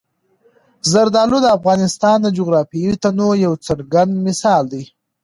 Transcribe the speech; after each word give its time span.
زردالو 0.91 1.37
د 1.41 1.47
افغانستان 1.57 2.17
د 2.21 2.27
جغرافیوي 2.37 2.95
تنوع 3.03 3.33
یو 3.45 3.53
څرګند 3.67 4.13
مثال 4.27 4.63
دی. 4.73 4.83